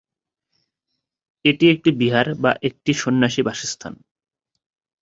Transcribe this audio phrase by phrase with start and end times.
[1.45, 3.93] এটি একটি "বিহার" বা একটি সন্ন্যাসী বাসস্থান।